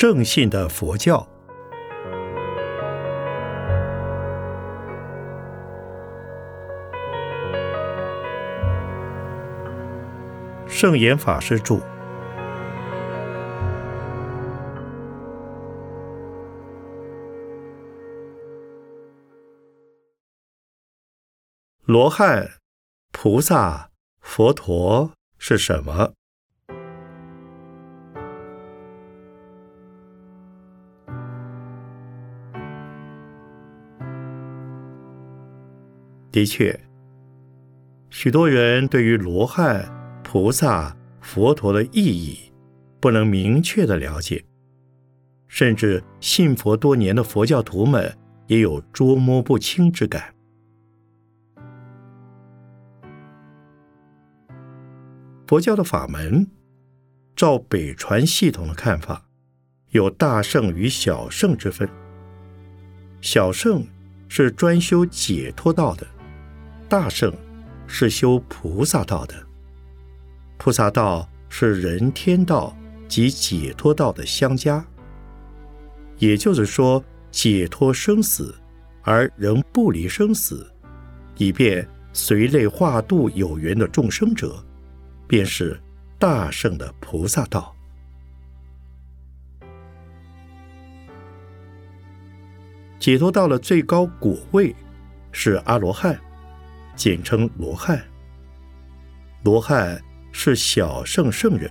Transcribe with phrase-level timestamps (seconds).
[0.00, 1.28] 正信的佛教。
[10.66, 11.78] 圣严法师著。
[21.84, 22.52] 罗汉、
[23.12, 23.90] 菩萨、
[24.22, 26.14] 佛陀是什么？
[36.32, 36.78] 的确，
[38.08, 39.84] 许多人对于罗汉、
[40.22, 42.38] 菩萨、佛陀的意义
[43.00, 44.44] 不能明确的了解，
[45.48, 48.16] 甚至信佛多年的佛教徒们
[48.46, 50.32] 也有捉摸不清之感。
[55.48, 56.46] 佛教的法门，
[57.34, 59.26] 照北传系统的看法，
[59.88, 61.88] 有大圣与小圣之分。
[63.20, 63.84] 小圣
[64.28, 66.06] 是专修解脱道的。
[66.90, 67.32] 大圣
[67.86, 69.46] 是修菩萨道的，
[70.58, 74.84] 菩萨道是人天道及解脱道的相加。
[76.18, 78.52] 也就是说，解脱生死
[79.02, 80.68] 而仍不离生死，
[81.36, 84.60] 以便随类化度有缘的众生者，
[85.28, 85.80] 便是
[86.18, 87.72] 大圣的菩萨道。
[92.98, 94.74] 解脱到了最高果位，
[95.30, 96.20] 是阿罗汉。
[96.94, 98.02] 简称罗汉。
[99.42, 100.00] 罗汉
[100.32, 101.70] 是小圣圣人。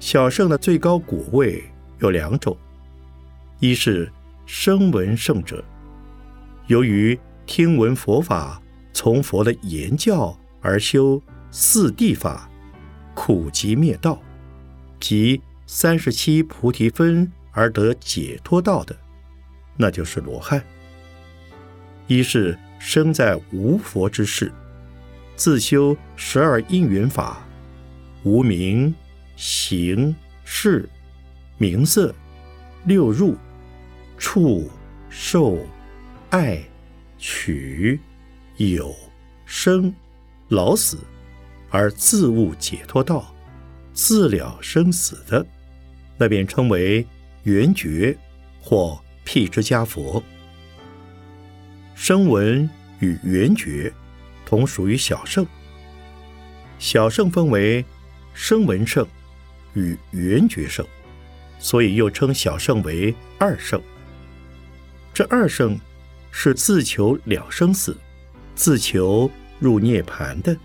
[0.00, 1.62] 小圣的最高果位
[1.98, 2.56] 有两种：
[3.60, 4.12] 一是
[4.46, 5.64] 声闻圣者，
[6.66, 8.60] 由于听闻佛法，
[8.92, 12.50] 从佛的言教而修四谛法，
[13.14, 14.20] 苦集灭道，
[15.00, 18.96] 即三十七菩提分而得解脱道的，
[19.76, 20.62] 那就是罗汉。
[22.06, 22.58] 一是。
[22.78, 24.52] 生在无佛之世，
[25.36, 27.46] 自修十二因缘法，
[28.22, 28.94] 无名、
[29.36, 30.88] 行、识、
[31.58, 32.14] 名色、
[32.84, 33.36] 六入、
[34.16, 34.70] 触、
[35.08, 35.58] 受、
[36.30, 36.62] 爱、
[37.18, 38.00] 取、
[38.56, 38.94] 有、
[39.44, 39.92] 生、
[40.48, 40.98] 老死，
[41.70, 43.34] 而自悟解脱道，
[43.92, 45.44] 自了生死的，
[46.16, 47.06] 那便称为
[47.42, 48.16] 圆觉
[48.60, 50.22] 或辟支迦佛。
[52.00, 52.70] 声闻
[53.00, 53.92] 与缘觉
[54.46, 55.44] 同属于小圣，
[56.78, 57.84] 小圣分为
[58.32, 59.04] 声闻圣
[59.74, 60.86] 与缘觉圣，
[61.58, 63.82] 所以又称小圣为二圣。
[65.12, 65.76] 这二圣
[66.30, 67.96] 是自求了生死、
[68.54, 70.56] 自求入涅盘的，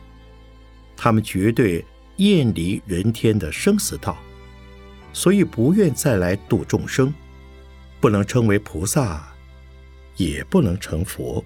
[0.96, 1.84] 他们绝对
[2.18, 4.16] 厌离人天的生死道，
[5.14, 7.12] 所以不愿再来度众生，
[8.00, 9.33] 不能称为菩萨。
[10.16, 11.44] 也不能成佛。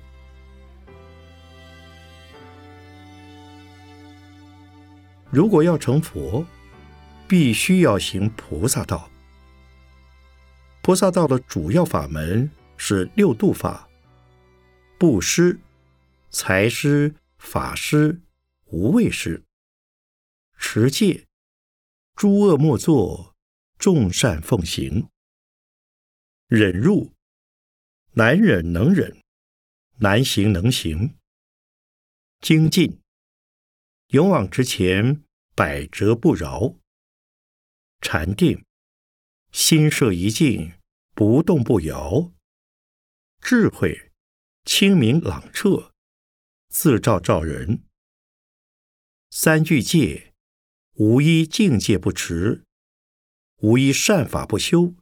[5.29, 6.45] 如果要成佛，
[7.27, 9.09] 必须要行菩萨道。
[10.81, 13.89] 菩萨道的主要法门是六度法：
[14.97, 15.59] 布施、
[16.29, 18.21] 财施、法施、
[18.67, 19.43] 无畏施、
[20.57, 21.25] 持戒、
[22.15, 23.35] 诸恶莫作、
[23.77, 25.09] 众善奉行、
[26.47, 27.16] 忍辱。
[28.17, 29.21] 难忍能忍，
[29.97, 31.15] 难行能行。
[32.41, 32.99] 精进，
[34.07, 35.21] 勇往直前，
[35.53, 36.79] 百折不挠。
[38.01, 38.65] 禅定，
[39.51, 40.73] 心摄一境，
[41.13, 42.33] 不动不摇。
[43.39, 44.11] 智慧，
[44.65, 45.91] 清明朗澈，
[46.69, 47.83] 自照照人。
[49.29, 50.33] 三句戒，
[50.93, 52.63] 无一境界不持，
[53.57, 54.95] 无一善法不修，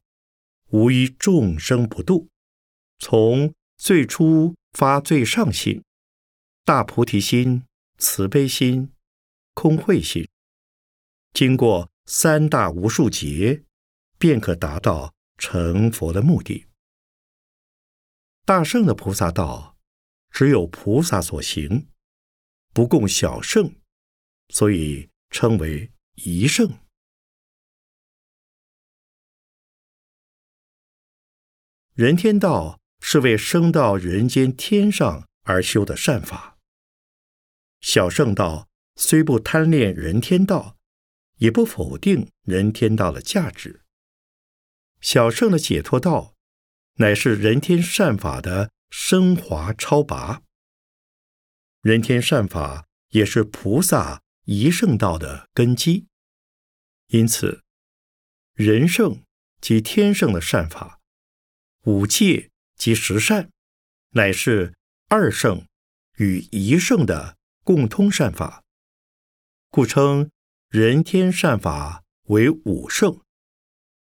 [0.72, 2.28] 无一众生不度。
[3.00, 5.84] 从最初发最上心、
[6.64, 7.64] 大菩提心、
[7.98, 8.94] 慈悲心、
[9.54, 10.28] 空慧心，
[11.34, 13.64] 经过三大无数劫，
[14.18, 16.66] 便可达到成佛的目的。
[18.46, 19.78] 大圣的菩萨道，
[20.32, 21.90] 只有菩萨所行，
[22.74, 23.76] 不共小圣，
[24.50, 26.80] 所以称为一圣。
[31.94, 32.80] 人天道。
[33.08, 36.58] 是为升到人间天上而修的善法。
[37.80, 40.76] 小圣道虽不贪恋人天道，
[41.36, 43.84] 也不否定人天道的价值。
[45.02, 46.34] 小圣的解脱道，
[46.96, 50.42] 乃是人天善法的升华超拔。
[51.82, 56.08] 人天善法也是菩萨一圣道的根基。
[57.10, 57.62] 因此，
[58.54, 59.24] 人圣
[59.62, 61.00] 即天圣的善法，
[61.84, 63.50] 五戒及十善，
[64.12, 64.74] 乃是
[65.08, 65.66] 二圣
[66.18, 68.64] 与一圣的共通善法，
[69.70, 70.30] 故称
[70.70, 73.22] 人天善法为五圣。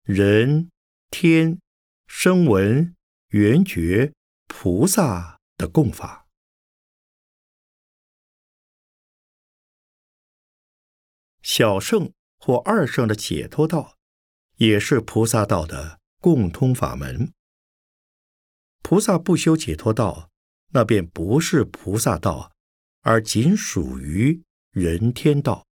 [0.02, 0.70] 人
[1.10, 1.60] 天
[2.06, 2.94] 声闻
[3.28, 4.12] 缘觉
[4.46, 6.26] 菩萨的共法，
[11.42, 13.96] 小圣或二圣的解脱道，
[14.56, 17.32] 也是菩萨道的共通法门。
[18.82, 20.30] 菩萨不修解脱道，
[20.68, 22.52] 那便不是菩萨道，
[23.02, 25.66] 而仅属于人天道。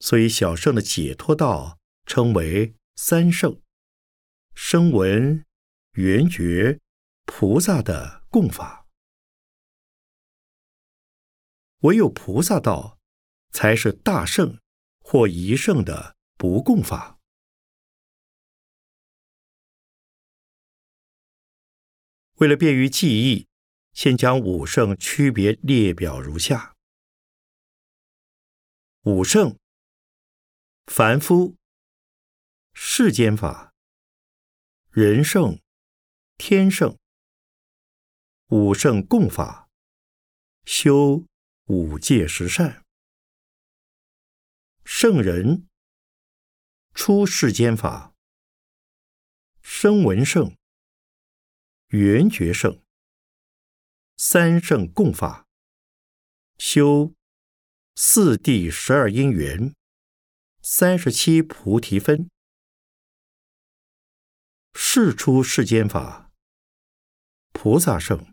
[0.00, 2.74] 所以小圣的解脱道称为。
[2.94, 3.60] 三圣，
[4.54, 5.44] 声闻、
[5.94, 6.78] 缘觉、
[7.24, 8.86] 菩萨的共法，
[11.78, 12.98] 唯有菩萨道
[13.50, 14.60] 才是大圣
[15.00, 17.18] 或一圣的不共法。
[22.42, 23.46] 为了便于记忆，
[23.92, 26.74] 先将五圣区别列表如下：
[29.02, 29.56] 五圣，
[30.86, 31.54] 凡夫。
[32.72, 33.72] 世间法，
[34.90, 35.60] 人圣、
[36.36, 36.98] 天圣、
[38.48, 39.68] 五圣共法，
[40.64, 41.24] 修
[41.66, 42.84] 五戒十善。
[44.84, 45.68] 圣人
[46.92, 48.12] 出世间法，
[49.60, 50.56] 声闻圣、
[51.92, 52.82] 圆觉圣、
[54.16, 55.46] 三圣共法，
[56.56, 57.12] 修
[57.94, 59.74] 四谛十二因缘、
[60.62, 62.30] 三十七菩提分。
[64.72, 66.30] 世出世间法，
[67.52, 68.32] 菩萨圣，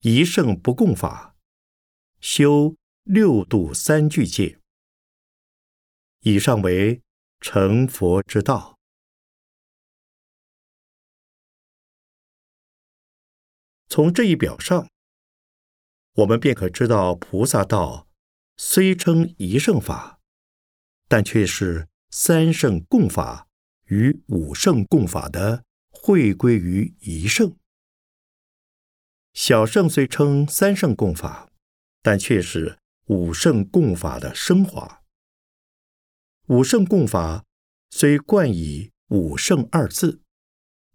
[0.00, 1.34] 一圣不共法，
[2.20, 4.60] 修六度三俱戒。
[6.20, 7.00] 以上为
[7.40, 8.79] 成佛之道。
[13.90, 14.88] 从这一表上，
[16.14, 18.08] 我们便可知道，菩萨道
[18.56, 20.20] 虽称一圣法，
[21.08, 23.48] 但却是三圣共法。
[23.86, 27.56] 与五圣共法的会归于一圣，
[29.32, 31.50] 小圣虽称三圣共法，
[32.00, 35.02] 但却是五圣共法的升华。
[36.46, 37.44] 五圣共法
[37.90, 40.20] 虽冠以五圣二字，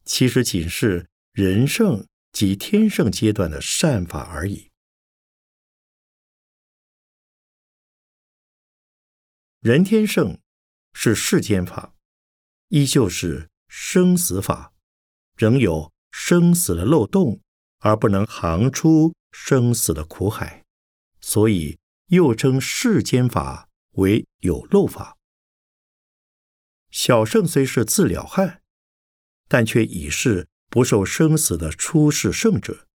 [0.06, 4.70] 其实仅是人圣及天圣阶段的善法而已。
[9.62, 10.38] 人天圣
[10.94, 11.96] 是世间法。
[12.70, 14.74] 依旧是生死法，
[15.38, 17.40] 仍有生死的漏洞，
[17.78, 20.66] 而不能行出生死的苦海，
[21.22, 25.16] 所以又称世间法为有漏法。
[26.90, 28.62] 小圣虽是自了汉，
[29.48, 32.88] 但却已是不受生死的出世圣者，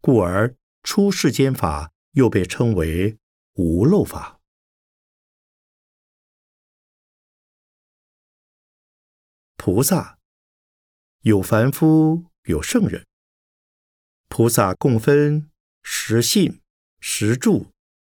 [0.00, 3.18] 故而出世间法又被称为
[3.54, 4.40] 无漏法。
[9.56, 10.18] 菩萨
[11.22, 13.04] 有凡夫，有圣人。
[14.28, 15.50] 菩萨共分
[15.82, 16.60] 十信、
[17.00, 17.72] 十住、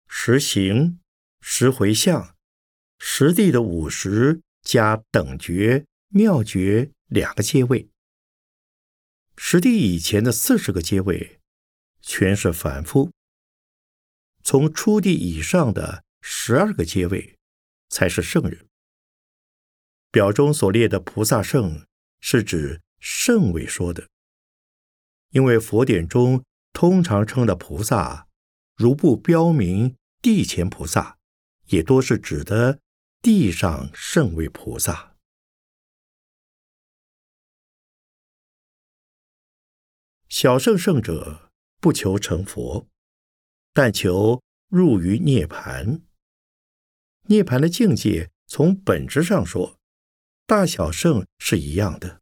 [0.08, 1.00] 十行、
[1.40, 2.34] 十回向、
[2.98, 7.90] 十地的五十加等觉、妙觉两个阶位。
[9.36, 11.38] 十地以前的四十个阶位，
[12.00, 13.10] 全是凡夫。
[14.42, 17.36] 从初地以上的十二个阶位，
[17.88, 18.66] 才是圣人。
[20.10, 21.84] 表中所列的菩萨圣，
[22.20, 24.06] 是指圣位说的。
[25.30, 28.28] 因为佛典中通常称的菩萨，
[28.76, 31.18] 如不标明地前菩萨，
[31.66, 32.78] 也多是指的
[33.20, 35.13] 地上圣位菩萨。
[40.28, 41.50] 小圣圣者
[41.80, 42.88] 不求成佛，
[43.72, 46.02] 但求入于涅盘。
[47.28, 49.78] 涅盘的境界，从本质上说。
[50.46, 52.20] 大小圣是一样的，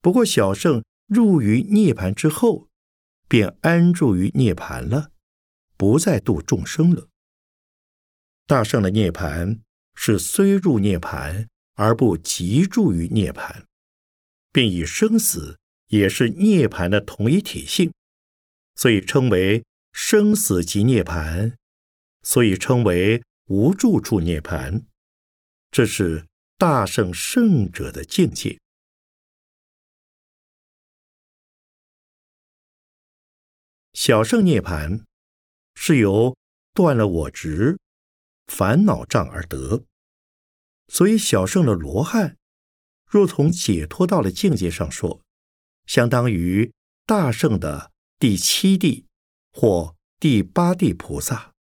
[0.00, 2.70] 不过小圣入于涅盘之后，
[3.28, 5.12] 便安住于涅盘了，
[5.76, 7.08] 不再度众生了。
[8.46, 9.60] 大圣的涅盘
[9.94, 13.66] 是虽入涅盘而不急住于涅盘，
[14.50, 15.58] 便以生死
[15.90, 17.92] 也是涅盘的同一体性，
[18.74, 21.56] 所以称为生死即涅盘，
[22.22, 24.84] 所以称为无住处涅盘。
[25.70, 26.26] 这是。
[26.60, 28.60] 大圣圣者的境界，
[33.94, 35.06] 小圣涅盘
[35.74, 36.36] 是由
[36.74, 37.78] 断了我执、
[38.46, 39.86] 烦恼障而得，
[40.88, 42.36] 所以小圣的罗汉
[43.06, 45.22] 若从解脱道的境界上说，
[45.90, 46.72] 相当于
[47.04, 49.06] 大圣的第七地
[49.52, 51.52] 或第八地菩萨。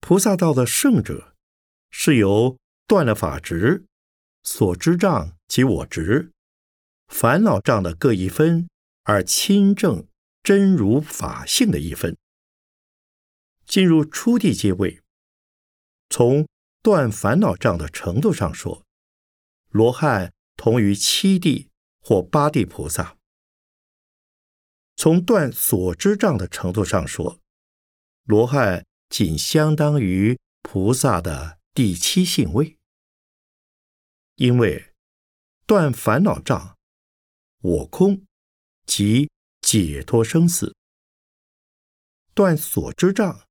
[0.00, 1.34] 菩萨道的圣者，
[1.90, 3.84] 是由断了法执、
[4.42, 6.32] 所知障及我执、
[7.08, 8.70] 烦恼障的各一分，
[9.02, 10.08] 而亲证
[10.42, 12.16] 真如法性的一分，
[13.66, 15.02] 进入初地阶位。
[16.08, 16.48] 从
[16.82, 18.82] 断烦恼障的程度上说，
[19.68, 21.68] 罗汉同于七地
[22.00, 23.16] 或八地菩萨；
[24.96, 27.40] 从断所知障的程度上说，
[28.24, 32.78] 罗汉仅相当于菩萨的第七性位。
[34.36, 34.94] 因为
[35.66, 36.76] 断烦恼障，
[37.60, 38.24] 我空
[38.86, 40.72] 即解脱生死；
[42.34, 43.46] 断所知障，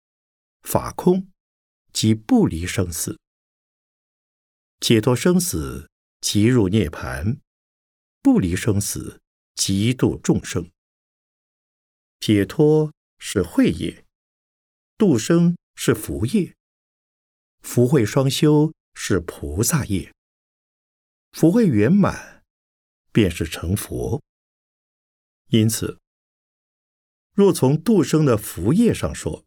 [0.61, 1.29] 法空。
[1.93, 3.19] 即不离生死，
[4.79, 5.89] 解脱生死，
[6.21, 7.39] 即入涅盘；
[8.27, 9.21] 不离生死，
[9.55, 10.69] 极度众生。
[12.19, 14.03] 解脱是慧业，
[14.97, 16.53] 度生是福业，
[17.61, 20.13] 福慧双修是菩萨业。
[21.31, 22.43] 福慧圆满，
[23.13, 24.21] 便是成佛。
[25.47, 25.97] 因此，
[27.31, 29.45] 若从度生的福业上说，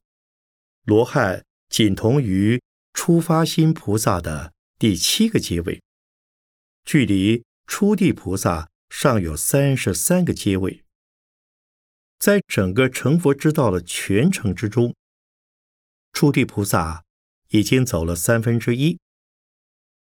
[0.84, 1.44] 罗汉。
[1.68, 2.62] 仅同于
[2.94, 5.82] 初发心菩萨的第七个阶位，
[6.86, 10.84] 距离初地菩萨尚有三十三个阶位。
[12.18, 14.92] 在整个成佛之道的全程之中，
[16.12, 17.04] 初地菩萨
[17.50, 18.98] 已经走了三分之一，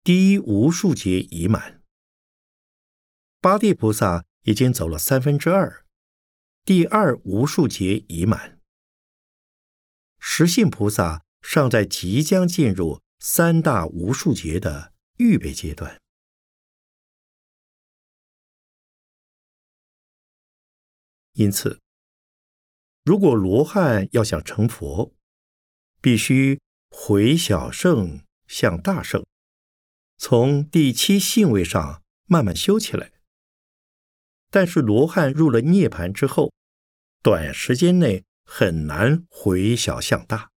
[0.02, 1.82] 第一无数劫已满；
[3.42, 5.86] 八地菩萨已经走了三分之二，
[6.64, 8.60] 第二无数劫已满；
[10.18, 11.24] 实性菩萨。
[11.42, 16.01] 尚在即将进入三大无数劫的预备阶段，
[21.42, 21.80] 因此，
[23.04, 25.16] 如果罗汉要想成佛，
[26.00, 29.26] 必须回小圣向大圣，
[30.20, 33.14] 从第七性位上慢慢修起来。
[34.52, 36.54] 但是，罗汉入了涅盘之后，
[37.24, 40.52] 短时间内很难回小向大。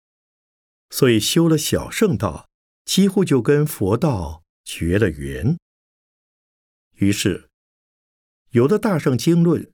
[0.90, 2.50] 所以修了小圣道，
[2.84, 5.58] 几乎就跟佛道绝了缘。
[6.96, 7.50] 于是，
[8.50, 9.73] 有的大圣经论，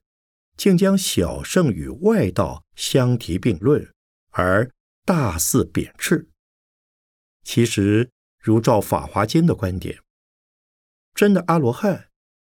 [0.60, 3.94] 竟将小圣与外道相提并论，
[4.32, 4.70] 而
[5.06, 6.28] 大肆贬斥。
[7.46, 10.04] 其实，如照《法华经》的观点，
[11.16, 12.10] 真的阿罗汉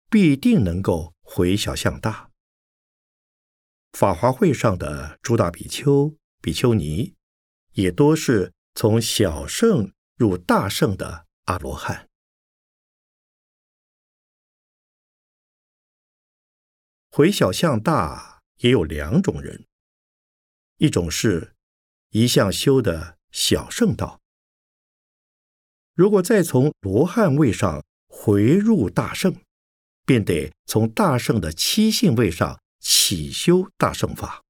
[0.09, 2.31] 必定能够回小向大。
[3.93, 7.13] 法华会上的诸大比丘、比丘尼。
[7.73, 12.09] 也多是从小圣入大圣的阿罗汉。
[17.11, 19.65] 回小向大也有两种人，
[20.77, 21.53] 一种是
[22.09, 24.19] 一向修的小圣道，
[25.93, 29.35] 如果再从罗汉位上回入大圣，
[30.05, 34.41] 便得从大圣的七性位上起修大圣法。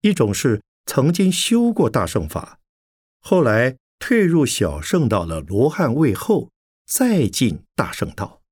[0.00, 0.60] 一种是。
[0.86, 2.60] 曾经修过大圣法，
[3.20, 6.50] 后来退入小圣道的罗汉位后，
[6.84, 8.42] 再进大圣道，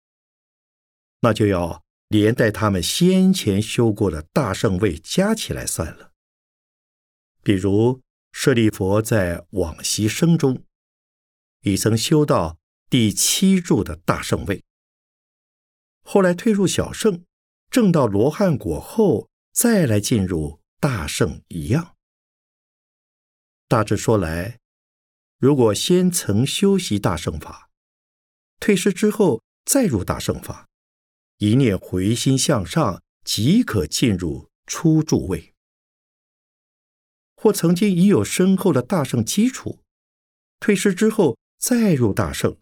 [1.20, 1.81] 那就要
[2.12, 6.12] 连带他们先前修过的大圣位加起来算了。
[7.42, 8.02] 比如
[8.33, 10.62] 舍利佛在往昔生中，
[11.62, 12.59] 已曾修到
[12.90, 14.62] 第七柱的大圣位，
[16.04, 17.25] 后来退入小圣，
[17.71, 21.97] 证到罗汉果后，再来进入大圣一样。
[23.69, 24.59] 大致说来，
[25.38, 27.71] 如果先曾修习大圣法，
[28.61, 30.69] 退失之后再入大圣法，
[31.42, 35.54] 一念回心向上，即可进入初住位；
[37.34, 39.82] 或曾经已有深厚的大圣基础，
[40.61, 42.56] 退失之后再入大圣，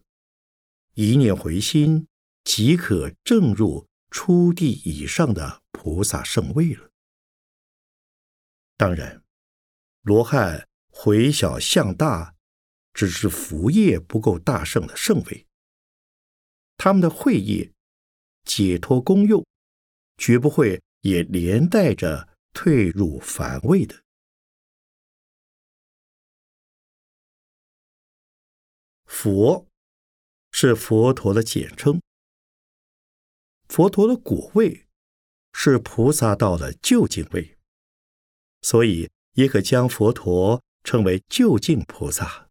[0.94, 2.06] 一念回心，
[2.42, 6.88] 即可正入初地以上的菩萨圣位了。
[8.78, 9.22] 当然，
[10.00, 10.66] 罗汉。
[10.92, 12.34] 回小向大，
[12.92, 15.46] 只是福业不够大圣的圣位。
[16.76, 17.72] 他们的慧业
[18.44, 19.44] 解脱功用，
[20.16, 24.02] 绝不会也连带着退入凡位的。
[29.06, 29.66] 佛
[30.52, 32.00] 是佛陀的简称，
[33.68, 34.86] 佛陀的果位
[35.52, 37.56] 是菩萨道的究竟位，
[38.62, 40.62] 所以也可将佛陀。
[40.82, 42.48] 称为究竟菩萨。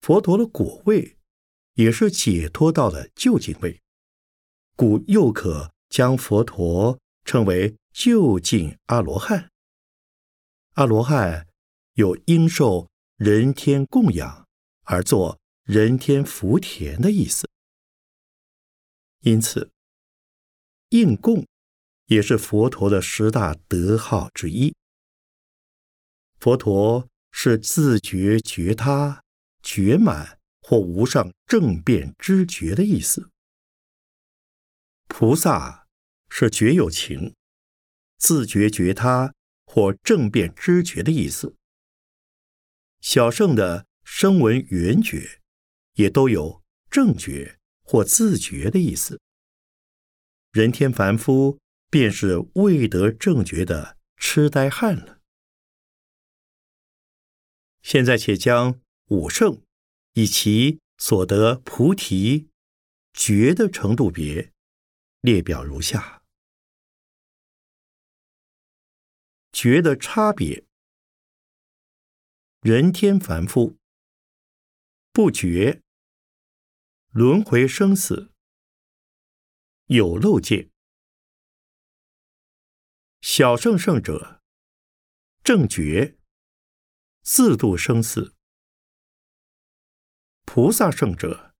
[0.00, 1.16] 佛陀的果位
[1.74, 3.80] 也是解脱到了究竟位，
[4.76, 9.50] 故又可将佛陀称为究竟阿罗汉。
[10.72, 11.46] 阿罗汉
[11.94, 14.46] 有应受人天供养
[14.82, 17.48] 而作人天福田的意思，
[19.20, 19.70] 因此
[20.88, 21.46] 应供
[22.06, 24.74] 也是佛陀的十大德号之一。
[26.38, 29.22] 佛陀是自觉觉他、
[29.62, 33.30] 觉满或无上正遍知觉的意思。
[35.16, 35.86] 菩萨
[36.28, 37.36] 是觉有情、
[38.18, 39.32] 自觉觉他
[39.64, 41.54] 或正遍知觉的意思。
[43.00, 45.40] 小圣的声闻缘觉
[45.92, 49.20] 也都有正觉或自觉的意思。
[50.50, 55.20] 人天凡夫便是未得正觉的痴呆汉了。
[57.82, 58.80] 现在且将
[59.10, 59.62] 五圣
[60.14, 62.48] 以其所得菩提
[63.12, 64.53] 觉的程度别
[65.24, 66.22] 列表如下：
[69.52, 70.66] 觉的差别，
[72.60, 73.78] 人天凡夫
[75.12, 75.80] 不觉
[77.08, 78.34] 轮回生死
[79.86, 80.68] 有漏界，
[83.22, 84.42] 小圣圣者
[85.42, 86.18] 正觉。
[87.22, 88.34] 自度生死，
[90.44, 91.54] 菩萨圣者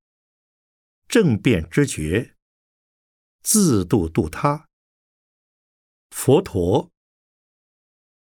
[1.08, 2.33] 正变知觉，
[3.44, 4.64] 自度度他；
[6.08, 6.90] 佛陀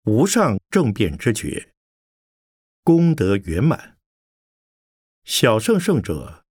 [0.05, 1.73] 无上正遍知觉，
[2.85, 3.99] 功德圆满。
[5.25, 6.45] 小圣圣者、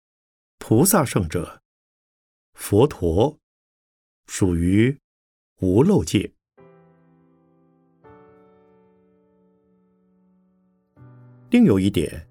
[0.58, 1.62] 菩萨圣者、
[2.54, 3.38] 佛陀
[4.26, 4.98] 属于
[5.60, 6.32] 无漏界。
[11.50, 12.28] 另有一点，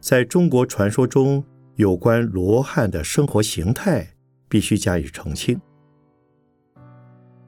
[0.00, 4.16] 在中国传说中有关罗汉的生活形态，
[4.50, 5.58] 必须加以澄清。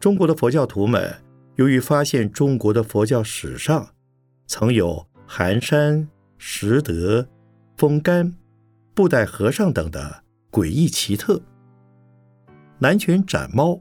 [0.00, 1.14] 中国的佛教徒们
[1.56, 3.86] 由于发现中国的佛教史上
[4.46, 7.28] 曾有寒山、拾得、
[7.76, 8.34] 风干、
[8.94, 11.42] 布袋和尚等的诡异奇特，
[12.78, 13.78] 南拳斩猫、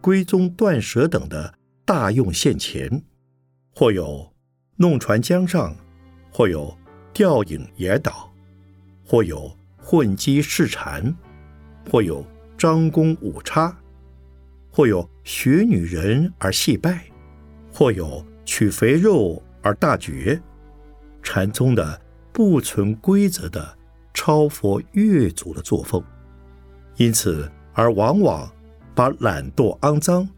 [0.00, 1.52] 龟宗断舌等的
[1.84, 3.02] 大用现前，
[3.74, 4.32] 或有
[4.76, 5.76] 弄船江上。
[6.34, 6.74] 或有
[7.12, 8.32] 吊影野岛，
[9.04, 11.14] 或有混机试禅，
[11.90, 12.24] 或有
[12.62, 13.76] 张弓舞叉，
[14.70, 17.06] 或有学女人而戏拜，
[17.72, 20.40] 或有取肥肉而大绝，
[21.24, 22.00] 禅宗的
[22.32, 23.76] 不存规则的
[24.14, 26.00] 超佛越祖的作风，
[26.98, 28.48] 因此而往往
[28.94, 30.28] 把懒惰肮脏、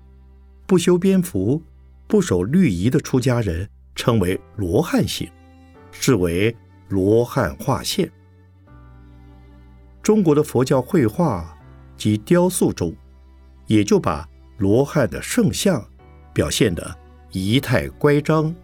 [0.67, 1.63] 不修边幅、
[2.07, 5.29] 不守律仪的出家人称为罗汉型。
[5.91, 6.57] 视为
[6.89, 8.11] 罗汉画线。
[10.03, 11.54] 中国的佛教绘画
[11.97, 12.95] 及雕塑中，
[13.67, 14.29] 也就把
[14.59, 15.85] 罗汉的圣像
[16.33, 16.97] 表现得
[17.31, 18.55] 仪态乖张、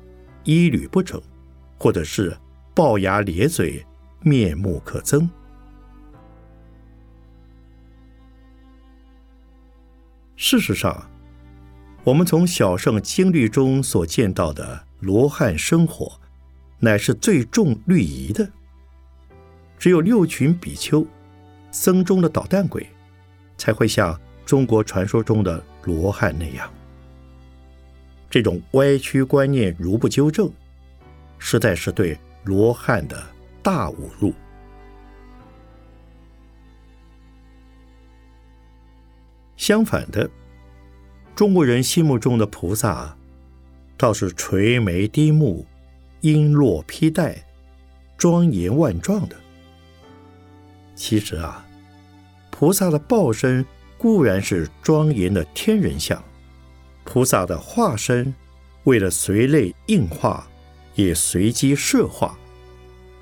[0.44, 1.20] 衣履不整，
[1.78, 2.36] 或者是
[2.74, 3.84] 龅牙咧嘴、
[4.22, 5.28] 面目可憎。
[10.36, 11.10] 事实上，
[12.04, 16.20] 我们从小圣经历中所见到的罗汉生活。
[16.82, 18.50] 乃是最重律仪的，
[19.76, 21.06] 只有六群比丘、
[21.70, 22.88] 僧中的捣蛋鬼，
[23.60, 26.72] 才会像中国传说中的罗汉那样。
[28.30, 30.50] 这种歪曲观念如不纠正，
[31.38, 33.22] 实在是对罗汉的
[33.62, 34.32] 大侮辱。
[39.58, 40.30] 相反的，
[41.34, 43.14] 中国人心目中的菩萨，
[43.98, 45.66] 倒是垂眉低目。
[46.22, 47.44] 璎珞披戴，
[48.16, 49.36] 庄严万状的。
[50.94, 51.66] 其实啊，
[52.60, 53.64] 菩萨的报身
[53.96, 56.22] 固然是庄严的天人像，
[57.04, 58.34] 菩萨的化身
[58.84, 60.46] 为了随类应化，
[60.94, 62.38] 也随机设化，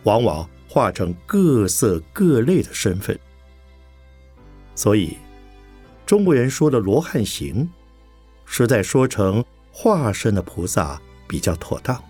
[0.03, 3.17] 往往化成各色各类的身份。
[4.75, 5.17] 所以，
[6.05, 7.71] 中国人说的罗汉形，
[8.45, 12.03] 实在说成化身的菩萨比较妥当。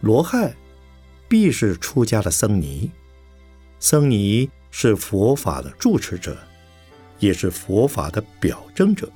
[0.00, 0.54] 罗汉
[1.26, 2.88] 必是出家的僧尼，
[3.80, 6.36] 僧尼是佛法的住持者，
[7.20, 9.08] 也是佛法的表征者。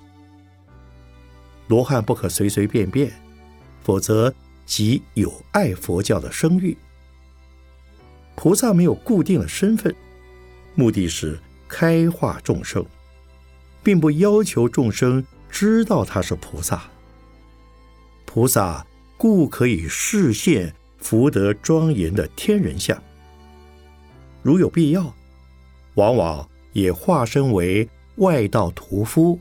[1.66, 3.12] 罗汉不可随随便便，
[3.82, 4.32] 否则
[4.64, 6.76] 即有碍佛教的声誉。
[8.36, 9.92] 菩萨没有固定的身份，
[10.76, 12.86] 目的是开化众生，
[13.82, 16.84] 并不要求众生知道他是菩萨。
[18.24, 18.86] 菩萨。
[19.18, 23.02] 故可以示现福德庄严的天人像。
[24.42, 25.10] 如有必要，
[25.96, 29.38] 往往也化身为外道屠夫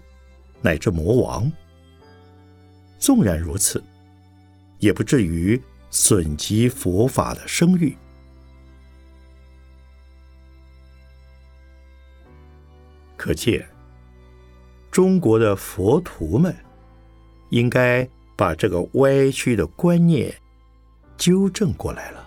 [0.62, 1.50] 乃至魔王。
[2.98, 3.82] 纵然如此，
[4.80, 7.96] 也不至于损及佛法的声誉。
[13.15, 13.68] 可见，
[14.91, 16.56] 中国的佛徒们
[17.50, 20.34] 应该把这个歪曲的观念
[21.18, 22.24] 纠正过来了。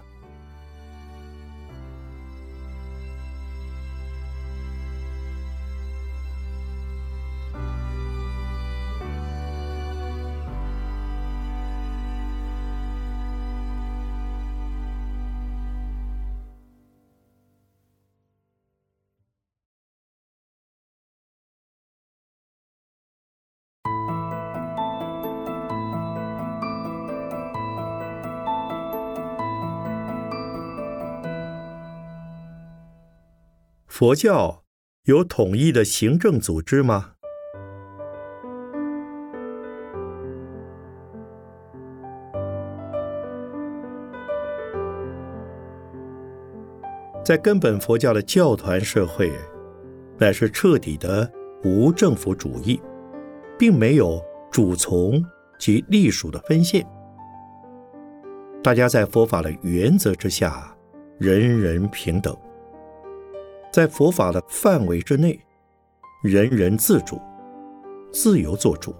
[33.98, 34.62] 佛教
[35.06, 37.14] 有统一的行政组织吗？
[47.24, 49.32] 在根本佛教的教团社会，
[50.16, 51.28] 乃是彻底的
[51.64, 52.80] 无政府主义，
[53.58, 55.20] 并没有主从
[55.58, 56.87] 及隶属的分线。
[58.62, 60.72] 大家在佛法的原则之下，
[61.18, 62.32] 人人平等。
[63.70, 65.38] 在佛法的范围之内，
[66.22, 67.20] 人人自主、
[68.12, 68.94] 自由做主。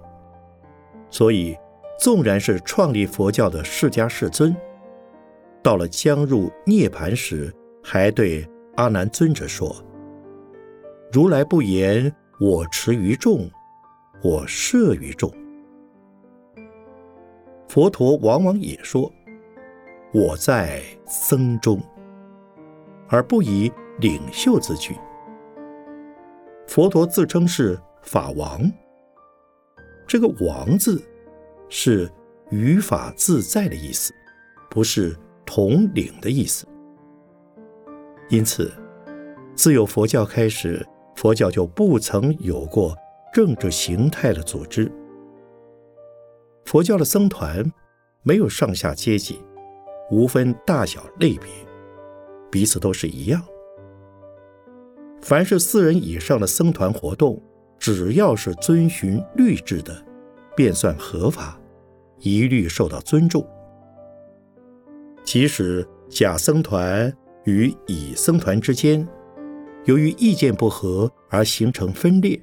[1.11, 1.57] 所以，
[1.99, 4.55] 纵然是创立佛教的释迦世尊，
[5.63, 7.53] 到了将入涅盘时，
[7.83, 9.75] 还对阿难尊者说
[11.11, 13.51] ：“如来不言我持于众，
[14.23, 15.33] 我摄于众。”
[17.69, 19.11] 佛陀往往也说
[20.13, 21.81] ：“我在僧中”，
[23.09, 23.73] 而不以。
[24.01, 24.97] 领袖自居，
[26.69, 28.61] 佛陀自称是法王。
[30.07, 31.03] 这个“王”字
[31.69, 32.09] 是
[32.51, 34.15] 于法自在的意思，
[34.71, 36.65] 不是统领的意思。
[38.29, 38.73] 因此，
[39.57, 42.97] 自有佛教开始，佛教就不曾有过
[43.33, 44.91] 政治形态的组织。
[46.65, 47.65] 佛教的僧团
[48.23, 49.43] 没有上下阶级，
[50.11, 51.51] 无分大小类别，
[52.49, 53.43] 彼此都是一样。
[55.21, 57.41] 凡是四人以上的僧团活动，
[57.79, 59.95] 只要是遵循律制的，
[60.57, 61.59] 便算合法，
[62.21, 63.47] 一律受到尊重。
[65.25, 67.13] 即使甲僧团
[67.45, 69.07] 与乙僧团之间，
[69.85, 72.41] 由于意见不合而形成分裂，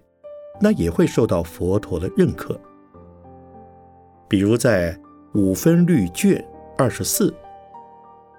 [0.61, 2.59] 那也会受到佛陀的认可。
[4.27, 4.95] 比如在
[5.33, 6.45] 五分律卷
[6.77, 7.33] 二十四，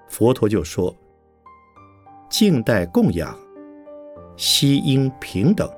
[0.07, 0.95] 佛陀就说
[2.29, 3.37] ：“静待供养。”
[4.37, 5.69] 悉应平等，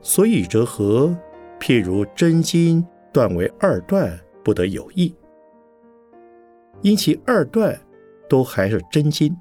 [0.00, 1.14] 所以则何？
[1.60, 5.14] 譬如真金断为二段，不得有异。
[6.82, 7.80] 因其二段
[8.28, 9.34] 都还是真金。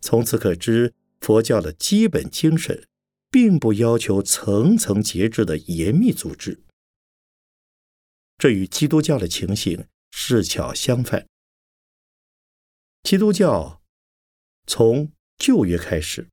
[0.00, 2.86] 从此可知，佛教的基本精神，
[3.30, 6.62] 并不要求层层节制的严密组织。
[8.38, 11.26] 这与基督教的情形是巧相反。
[13.02, 13.82] 基督教
[14.66, 16.28] 从旧约开始。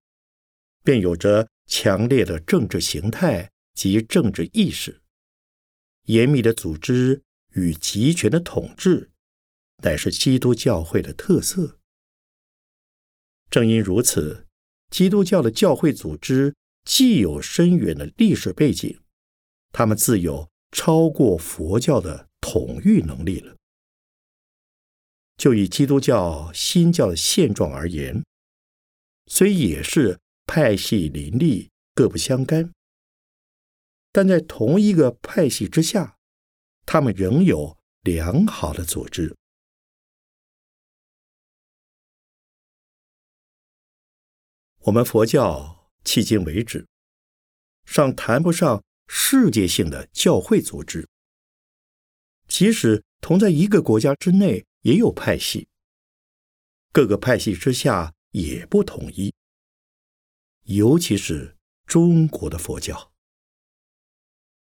[0.83, 5.01] 便有着强烈的政治形态及政治意识，
[6.03, 9.09] 严密的组织与集权的统治，
[9.81, 11.79] 乃是基督教会的特色。
[13.49, 14.45] 正因如此，
[14.89, 18.99] 基督教的教会组织既有深远的历史背景，
[19.71, 23.55] 他们自有超过佛教的统御能力了。
[25.37, 28.23] 就以基督教新教的现状而言，
[29.27, 30.19] 虽也是。
[30.45, 32.73] 派系林立，各不相干，
[34.11, 36.17] 但在同一个派系之下，
[36.85, 39.35] 他们仍有良好的组织。
[44.81, 46.85] 我们佛教迄今为止，
[47.85, 51.07] 尚谈不上世界性的教会组织。
[52.49, 55.69] 即使同在一个国家之内，也有派系，
[56.91, 59.33] 各个派系之下也不统一。
[60.65, 63.11] 尤其是中国的佛教，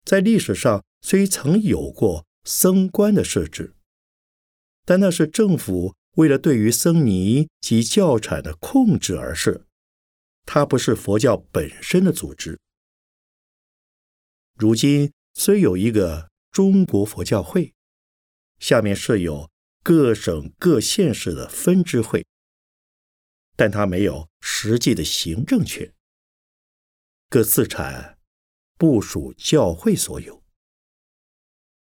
[0.04, 3.74] 在历史上虽曾有过僧官的设置，
[4.84, 9.66] 但那是政府为了对于僧尼及教产的控制而设，
[10.46, 12.58] 它不是佛教本身的组织。
[14.54, 17.74] 如今虽有一个中国佛教会，
[18.58, 19.50] 下面设有
[19.82, 22.26] 各省各县市的分支会，
[23.56, 25.92] 但它没有实际的行政权。
[27.28, 28.18] 各寺产
[28.76, 30.42] 不属教会所有，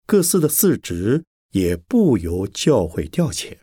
[0.07, 3.59] 各寺的寺职也不由教会调遣。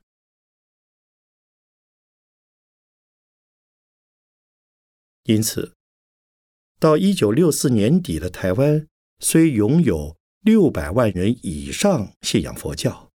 [5.23, 5.73] 因此，
[6.79, 8.85] 到一九六四年底的台湾，
[9.19, 13.09] 虽拥有六百万人以上信仰佛教，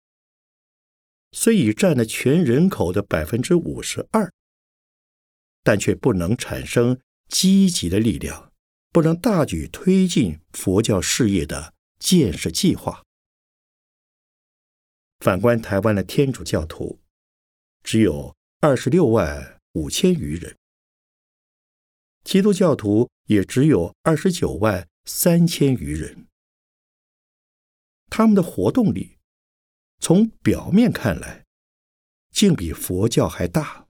[1.34, 4.34] 虽已占了全人口的百分之五十二，
[5.68, 8.54] 但却不能产生积极的力量，
[8.94, 13.04] 不能大举推进佛教事业的建设计划。
[15.20, 17.02] 反观台湾的天主教徒，
[17.84, 20.56] 只有二十六万五千余人。
[22.24, 26.28] 基督教徒也只有二十九万三千余人，
[28.10, 29.18] 他们的活动力
[30.00, 31.46] 从表面看来，
[32.32, 33.87] 竟比佛教还大。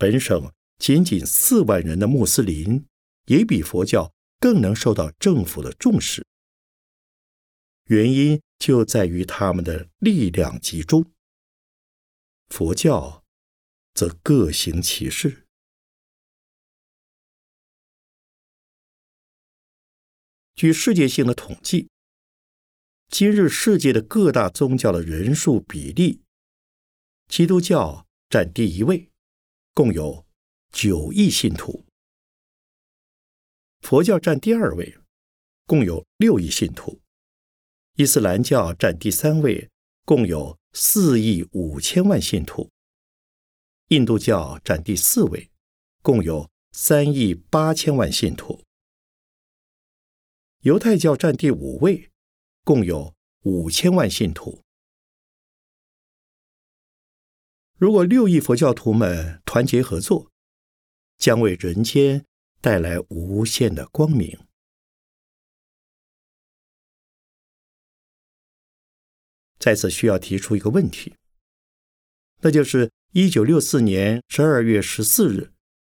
[0.00, 2.86] 本省仅仅四万人的穆斯林，
[3.26, 6.26] 也比佛教更能受到政府的重视。
[7.84, 11.12] 原因就在于他们的力量集中，
[12.48, 13.22] 佛教
[13.92, 15.46] 则各行其事。
[20.54, 21.90] 据世界性的统计，
[23.08, 26.22] 今日世界的各大宗教的人数比例，
[27.28, 29.09] 基督教占第一位，
[29.72, 30.26] 共有
[30.72, 31.84] 九亿信徒；
[33.80, 34.98] 佛教占第二位，
[35.64, 36.98] 共有六亿信徒；
[37.94, 39.70] 伊斯兰教占第三位，
[40.04, 42.68] 共有四亿五千万信徒；
[43.88, 45.50] 印度教占第四位，
[46.02, 48.62] 共有三亿八千万信徒。
[50.62, 52.10] 犹太教占第五位，
[52.64, 54.62] 共有五千万信徒。
[57.80, 60.30] 如果六亿佛教徒们团结合作，
[61.16, 62.26] 将为人间
[62.60, 64.38] 带来无限的光明。
[69.58, 71.14] 在此需要提出一个问题，
[72.42, 75.40] 那就是一九六四年十二月十四日，《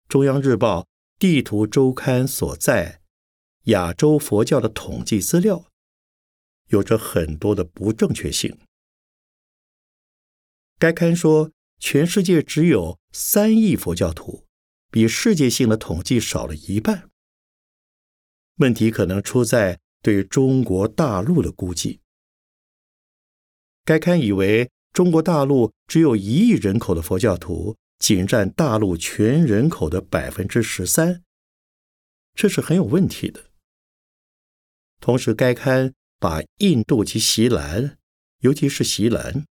[0.07, 0.83] 中央日报》
[1.19, 3.01] 地图周刊所在。
[3.63, 5.69] 亚洲佛教的统计资料
[6.67, 8.57] 有着很多的不正确性。
[10.77, 11.51] 该刊说，
[11.83, 14.45] 全世界只有三亿佛教徒，
[14.89, 17.09] 比世界性的统计少了一半。
[18.55, 21.99] 问题可能出在对中国大陆的估计。
[23.83, 31.21] 该刊以为中国大陆只有一亿人口的佛教徒，仅占大陆全人口的百分之十三，
[32.33, 33.51] 这是很有问题的。
[35.01, 37.97] 同时，该刊把印度及锡兰，
[38.39, 39.45] 尤其是锡兰，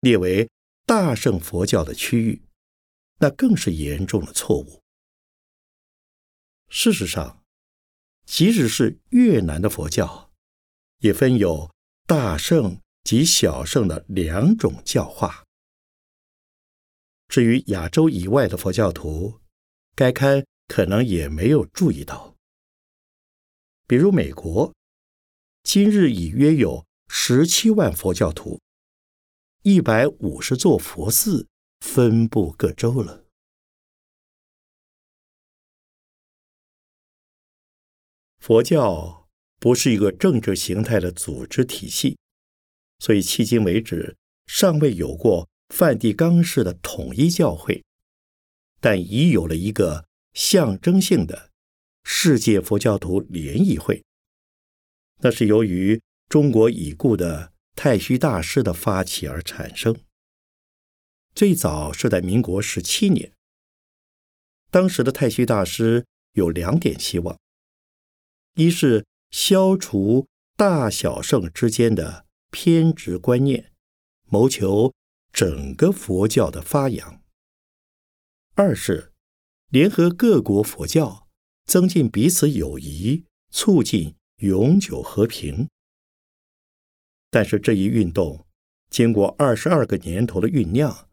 [0.00, 0.50] 列为
[0.86, 2.40] 大乘佛教的区域，
[3.18, 4.84] 那更是严重的错误。
[6.68, 7.42] 事实上，
[8.24, 10.30] 即使是越南的佛教，
[10.98, 11.72] 也分有
[12.06, 15.44] 大乘及小乘的两种教化。
[17.26, 19.40] 至于亚洲以外的佛教徒，
[19.96, 22.36] 该刊可能也没有注意到，
[23.88, 24.72] 比如美国。
[25.64, 28.60] 今日已约有十七万佛教徒，
[29.68, 31.48] 一百五十座佛寺
[31.80, 33.24] 分布各州了。
[38.38, 42.16] 佛教不是一个政治形态的组织体系，
[43.00, 47.84] 所以迄今为止尚未有过梵蒂冈式的统一教会，
[48.78, 51.50] 但已有了一个象征性的
[52.04, 54.04] 世界佛教徒联谊会。
[55.22, 59.96] 那是由于中国已故的太虚大师的发起而产生。
[61.34, 63.32] 最早是在民国十七年，
[64.70, 67.38] 当时的太虚大师有两点希望：
[68.54, 73.72] 一是消除大小圣之间的偏执观念，
[74.24, 74.92] 谋求
[75.32, 77.20] 整个佛教的发扬；
[78.54, 79.12] 二是
[79.68, 81.28] 联合各国佛教，
[81.66, 84.16] 增进彼此友谊，促进。
[84.40, 85.66] 永久和平。
[87.30, 88.46] 但是这一运动
[88.90, 91.08] 经过二十二个年头的酝酿，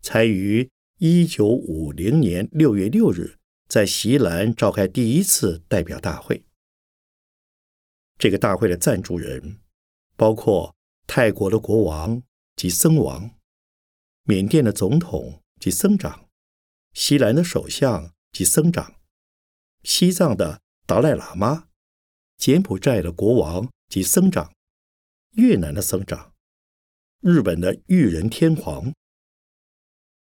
[0.00, 3.36] 才于一九五零年六月六日
[3.68, 6.44] 在锡兰召开第一次代表大会。
[8.18, 9.58] 这个大会的赞助人
[10.16, 10.74] 包括
[11.06, 12.22] 泰国的国王
[12.54, 13.30] 及僧王、
[14.24, 16.28] 缅甸的总统及僧长、
[16.94, 18.94] 西兰的首相及僧长、
[19.82, 21.68] 西藏的达赖喇嘛。
[22.38, 24.52] 柬埔寨的国王及僧长，
[25.36, 26.32] 越南的僧长，
[27.20, 28.94] 日本的裕仁天皇。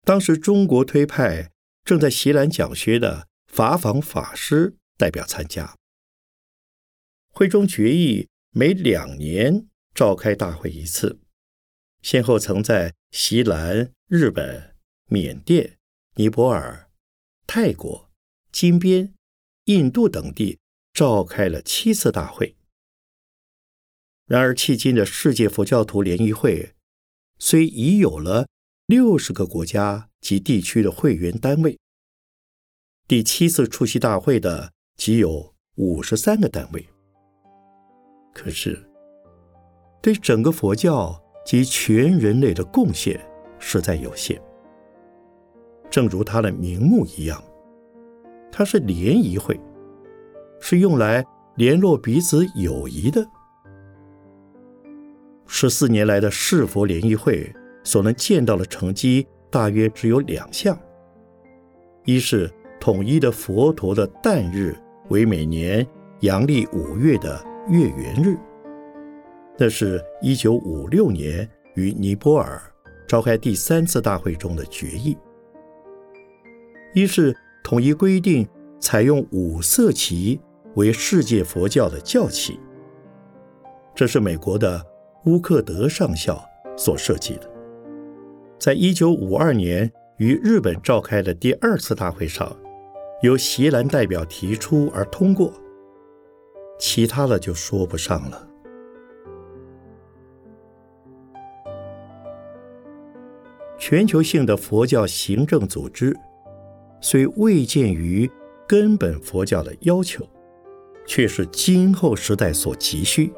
[0.04, 1.52] 当时中国推派
[1.84, 5.76] 正在锡兰讲学的法访法师代表参加。
[7.30, 11.20] 会中决议每两年召开大会一次，
[12.02, 15.78] 先后曾在西兰、日本、缅甸、
[16.15, 16.89] 尼泊尔、
[17.46, 18.10] 泰国、
[18.52, 19.13] 金边、
[19.65, 20.58] 印度等地
[20.91, 22.56] 召开了七次大会。
[24.27, 26.71] 然而，迄今的世界佛教徒联谊会
[27.38, 28.47] 虽已有了
[28.88, 31.77] 六十个国家及地区的会员单位，
[33.07, 36.83] 第七次出席大会的仅有五十三个单位。
[38.33, 38.89] 可是，
[40.01, 43.23] 对整个佛教及全人类的贡献
[43.59, 44.41] 实在有限。
[45.91, 47.43] 正如它的名目一样，
[48.51, 49.59] 它是联谊会，
[50.59, 51.23] 是用来
[51.57, 53.23] 联络彼此友谊的。
[55.47, 57.53] 十四年来的世佛联谊会
[57.84, 60.77] 所能见到的成绩，大约只有两项：
[62.05, 64.75] 一是统一的佛陀的诞日
[65.10, 65.86] 为每年
[66.21, 67.43] 阳历五月的。
[67.67, 68.38] 月圆日，
[69.58, 72.62] 那是一九五六年于尼泊尔
[73.08, 75.17] 召开第三次大会中的决议。
[76.93, 78.47] 一是统一规定
[78.79, 80.39] 采用五色旗
[80.75, 82.60] 为世界佛教的教旗，
[83.95, 84.79] 这是美国的
[85.25, 86.43] 乌克德上校
[86.77, 87.49] 所设计的。
[88.59, 92.55] 在一九五二年于日本召开的第二次大会上，
[93.21, 95.51] 由席兰代表提出而通过。
[96.79, 98.47] 其他的就说不上了。
[103.77, 106.15] 全球性的佛教行政组织，
[107.01, 108.29] 虽未见于
[108.67, 110.27] 根本佛教的要求，
[111.05, 113.31] 却是今后时代所急需。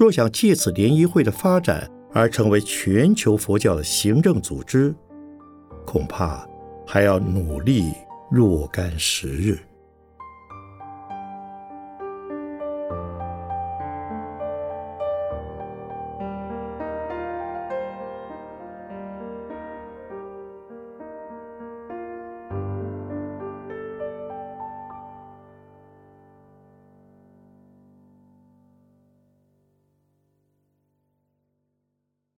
[0.00, 4.94] 若想借此联谊会的发展而成为全球佛教的行政组织，
[5.84, 6.42] 恐怕
[6.86, 7.92] 还要努力
[8.30, 9.58] 若干时日。